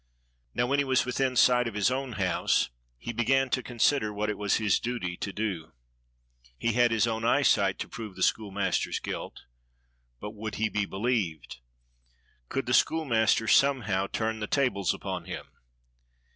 [0.55, 4.31] Now, when he was within sight of his own house, he began to consider what
[4.31, 5.73] it was his duty to do.
[6.57, 8.23] He had 70 DOCTOR SYN GIVES SOME ADVICE 71 his own eyesight to prove the
[8.23, 9.41] schoolmaster's guilt;
[10.19, 11.57] but would he be believed?
[12.49, 15.49] Could the schoolmaster some how turn the tables upon him?